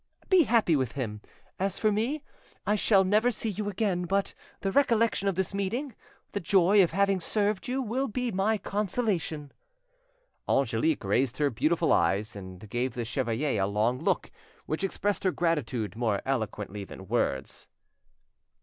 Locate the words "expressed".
14.83-15.23